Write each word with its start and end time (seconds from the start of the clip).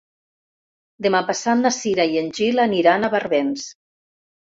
Demà 1.07 1.21
passat 1.27 1.61
na 1.65 1.73
Cira 1.77 2.09
i 2.15 2.19
en 2.25 2.35
Gil 2.41 2.67
aniran 2.67 3.07
a 3.11 3.15
Barbens. 3.19 3.73